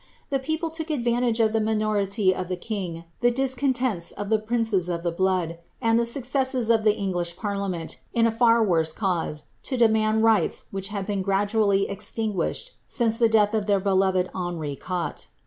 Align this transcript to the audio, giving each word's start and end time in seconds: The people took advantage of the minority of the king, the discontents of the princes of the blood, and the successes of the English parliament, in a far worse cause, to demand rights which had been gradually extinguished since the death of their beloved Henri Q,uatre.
The 0.31 0.39
people 0.39 0.71
took 0.71 0.89
advantage 0.89 1.39
of 1.39 1.53
the 1.53 1.61
minority 1.61 2.33
of 2.33 2.47
the 2.47 2.55
king, 2.55 3.03
the 3.19 3.29
discontents 3.29 4.11
of 4.11 4.31
the 4.31 4.39
princes 4.39 4.89
of 4.89 5.03
the 5.03 5.11
blood, 5.11 5.59
and 5.79 5.99
the 5.99 6.07
successes 6.07 6.71
of 6.71 6.83
the 6.83 6.95
English 6.97 7.37
parliament, 7.37 8.01
in 8.11 8.25
a 8.25 8.31
far 8.31 8.63
worse 8.63 8.91
cause, 8.91 9.43
to 9.61 9.77
demand 9.77 10.23
rights 10.23 10.63
which 10.71 10.87
had 10.87 11.05
been 11.05 11.21
gradually 11.21 11.87
extinguished 11.87 12.71
since 12.87 13.19
the 13.19 13.29
death 13.29 13.53
of 13.53 13.67
their 13.67 13.79
beloved 13.79 14.31
Henri 14.33 14.75
Q,uatre. 14.75 15.27